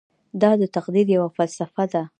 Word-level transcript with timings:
دا 0.41 0.51
د 0.61 0.63
تقدیر 0.75 1.07
یوه 1.15 1.29
فلسفه 1.35 1.83
ده. 1.91 2.03